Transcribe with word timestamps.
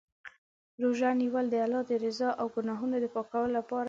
روژه 0.83 1.09
نیول 1.21 1.45
د 1.49 1.55
الله 1.65 1.83
د 1.89 1.91
رضا 2.05 2.29
او 2.41 2.47
ګناهونو 2.55 2.95
د 3.01 3.05
پاکولو 3.15 3.55
لپاره 3.57 3.77
دی. 3.77 3.79